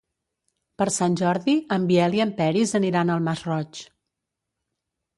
[0.81, 3.87] Per Sant Jordi en Biel i en Peris aniran al Masroig.